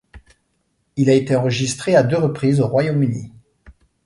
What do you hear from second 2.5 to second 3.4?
au Royaume-Uni.